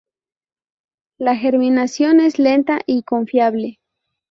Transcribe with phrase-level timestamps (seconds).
[1.19, 3.77] La germinación es lenta y confiable.